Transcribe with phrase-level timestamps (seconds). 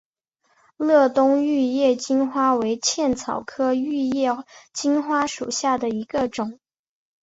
[0.77, 4.31] 乐东玉叶金花为茜草科玉叶
[4.73, 6.59] 金花属下的一个种。